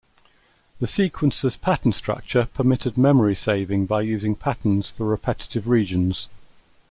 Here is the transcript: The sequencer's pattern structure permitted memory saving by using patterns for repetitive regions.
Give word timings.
The 0.79 0.87
sequencer's 0.87 1.55
pattern 1.57 1.93
structure 1.93 2.47
permitted 2.55 2.97
memory 2.97 3.35
saving 3.35 3.85
by 3.85 4.01
using 4.01 4.33
patterns 4.35 4.89
for 4.89 5.05
repetitive 5.05 5.67
regions. 5.69 6.27